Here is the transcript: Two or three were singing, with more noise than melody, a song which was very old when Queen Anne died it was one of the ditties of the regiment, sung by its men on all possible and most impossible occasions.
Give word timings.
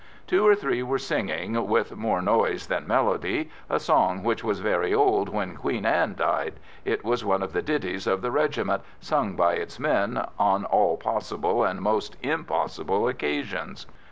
Two 0.25 0.47
or 0.47 0.55
three 0.55 0.81
were 0.81 0.97
singing, 0.97 1.67
with 1.67 1.95
more 1.95 2.23
noise 2.23 2.65
than 2.65 2.87
melody, 2.87 3.51
a 3.69 3.79
song 3.79 4.23
which 4.23 4.43
was 4.43 4.57
very 4.59 4.91
old 4.91 5.29
when 5.29 5.55
Queen 5.55 5.85
Anne 5.85 6.15
died 6.15 6.55
it 6.83 7.05
was 7.05 7.23
one 7.23 7.43
of 7.43 7.53
the 7.53 7.61
ditties 7.61 8.07
of 8.07 8.23
the 8.23 8.31
regiment, 8.31 8.81
sung 8.99 9.35
by 9.35 9.53
its 9.53 9.79
men 9.79 10.25
on 10.39 10.65
all 10.65 10.97
possible 10.97 11.63
and 11.63 11.81
most 11.81 12.17
impossible 12.23 13.07
occasions. 13.07 13.85